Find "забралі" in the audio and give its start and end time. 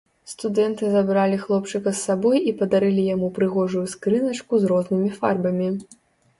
0.93-1.37